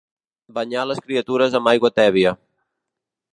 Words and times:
Banyar 0.57 0.85
les 0.91 1.01
criatures 1.09 1.59
amb 1.61 1.69
aigua 1.73 1.93
tèbia. 1.99 2.33